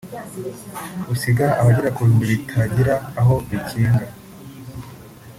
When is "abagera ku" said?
1.59-1.99